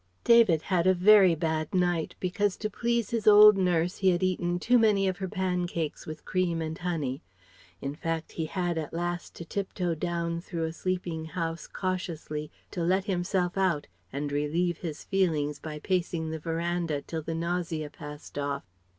[0.23, 4.57] David had a very bad night, because to please his old nurse he had eaten
[4.57, 7.21] too many of her pancakes with cream and honey.
[7.81, 12.49] In fact, he had at last to tip toe down through a sleeping house cautiously
[12.71, 17.91] to let himself out and relieve his feelings by pacing the verandah till the nausea
[17.91, 18.63] passed off.